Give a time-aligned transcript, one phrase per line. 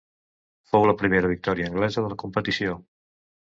[0.71, 2.81] Fou la primera victòria anglesa de la competició.